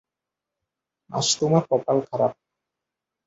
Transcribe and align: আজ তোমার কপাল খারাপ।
আজ 1.09 1.27
তোমার 1.39 1.63
কপাল 1.69 1.97
খারাপ। 2.07 2.33